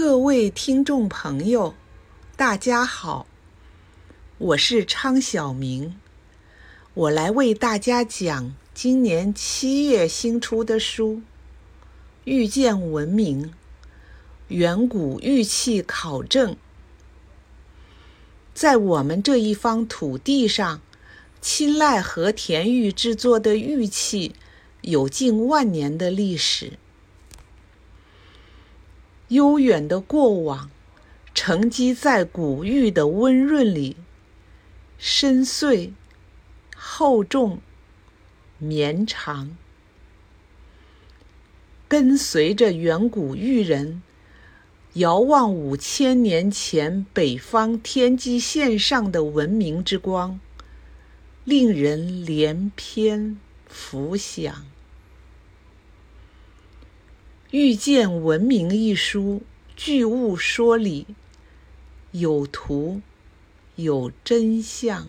[0.00, 1.74] 各位听众朋友，
[2.36, 3.26] 大家好，
[4.38, 5.96] 我是昌晓明，
[6.94, 11.14] 我来为大家讲今年七月新出的书
[12.22, 13.52] 《遇见文明：
[14.46, 16.52] 远古玉器考证》。
[18.54, 20.80] 在我们这一方土地上，
[21.40, 24.36] 青睐和田玉制作的玉器
[24.82, 26.74] 有近万年的历史。
[29.28, 30.70] 悠远的过往，
[31.34, 33.96] 沉积在古玉的温润里，
[34.98, 35.92] 深邃、
[36.74, 37.60] 厚重、
[38.58, 39.56] 绵长。
[41.86, 44.02] 跟随着远古玉人，
[44.94, 50.40] 遥望五千年前北方天际线上的文明之光，
[51.44, 54.54] 令人连篇浮想。
[57.50, 59.40] 《遇见文明》一书，
[59.74, 61.06] 巨物说理，
[62.10, 63.00] 有图，
[63.76, 65.08] 有真相。